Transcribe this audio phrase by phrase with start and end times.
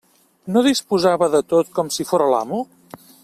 [0.55, 2.63] No disposava de tot com si fóra l'amo?